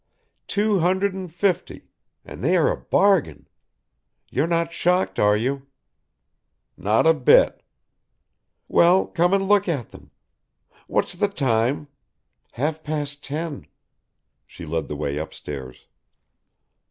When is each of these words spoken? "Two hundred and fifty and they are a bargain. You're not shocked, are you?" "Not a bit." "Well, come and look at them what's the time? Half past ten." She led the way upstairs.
"Two 0.47 0.79
hundred 0.79 1.13
and 1.13 1.31
fifty 1.31 1.87
and 2.25 2.41
they 2.41 2.57
are 2.57 2.71
a 2.71 2.81
bargain. 2.81 3.47
You're 4.31 4.47
not 4.47 4.73
shocked, 4.73 5.19
are 5.19 5.37
you?" 5.37 5.67
"Not 6.75 7.05
a 7.05 7.13
bit." 7.13 7.61
"Well, 8.67 9.05
come 9.05 9.31
and 9.31 9.47
look 9.47 9.69
at 9.69 9.89
them 9.91 10.09
what's 10.87 11.13
the 11.13 11.27
time? 11.27 11.87
Half 12.53 12.81
past 12.83 13.23
ten." 13.23 13.67
She 14.47 14.65
led 14.65 14.87
the 14.87 14.95
way 14.95 15.17
upstairs. 15.19 15.85